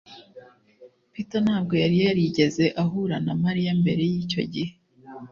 peter 1.13 1.41
ntabwo 1.45 1.73
yari 1.83 1.95
yarigeze 2.05 2.65
ahura 2.81 3.15
na 3.25 3.33
mariya 3.43 3.71
mbere 3.81 4.01
yicyo 4.11 4.41
gihe 4.53 4.71